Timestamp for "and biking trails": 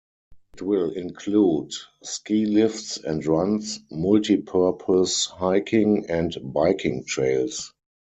6.09-7.71